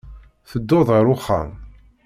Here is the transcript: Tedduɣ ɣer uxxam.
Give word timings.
Tedduɣ 0.49 0.83
ɣer 0.95 1.05
uxxam. 1.13 1.51